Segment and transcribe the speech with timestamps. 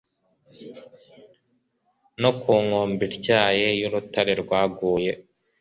[2.21, 5.11] no ku nkombe ityaye y'urutare rwaguye